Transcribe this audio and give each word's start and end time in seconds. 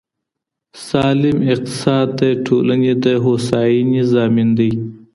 سالم 0.87 1.37
اقتصاد 1.53 2.07
د 2.21 2.21
ټولني 2.45 2.91
د 3.05 3.07
هوساینې 3.25 4.01
ضامن 4.13 4.47
دی. 4.59 4.71